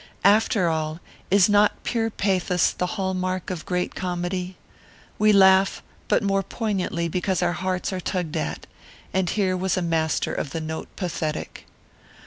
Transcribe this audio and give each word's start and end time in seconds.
After 0.25 0.67
all, 0.67 0.99
is 1.29 1.47
not 1.47 1.83
pure 1.83 2.09
pathos 2.09 2.71
the 2.71 2.87
hall 2.97 3.13
mark 3.13 3.51
of 3.51 3.67
great 3.67 3.93
comedy? 3.93 4.57
We 5.19 5.31
laugh, 5.31 5.83
but 6.07 6.23
more 6.23 6.41
poignantly 6.41 7.07
because 7.07 7.43
our 7.43 7.53
hearts 7.53 7.93
are 7.93 7.99
tugged 7.99 8.35
at. 8.35 8.65
And 9.13 9.29
here 9.29 9.55
was 9.55 9.77
a 9.77 9.81
master 9.83 10.33
of 10.33 10.53
the 10.53 10.59
note 10.61 10.87
pathetic. 10.95 11.67